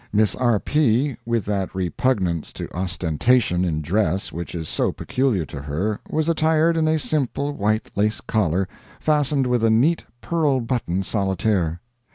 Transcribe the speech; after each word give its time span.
Miss 0.11 0.33
R. 0.33 0.59
P., 0.59 1.15
with 1.27 1.45
that 1.45 1.75
repugnance 1.75 2.51
to 2.53 2.67
ostentation 2.75 3.63
in 3.63 3.83
dress 3.83 4.31
which 4.31 4.55
is 4.55 4.67
so 4.67 4.91
peculiar 4.91 5.45
to 5.45 5.61
her, 5.61 5.99
was 6.09 6.27
attired 6.27 6.75
in 6.75 6.87
a 6.87 6.97
simple 6.97 7.53
white 7.53 7.91
lace 7.95 8.19
collar, 8.19 8.67
fastened 8.99 9.45
with 9.45 9.63
a 9.63 9.69
neat 9.69 10.05
pearl 10.19 10.59
button 10.59 11.03
solitaire. 11.03 11.81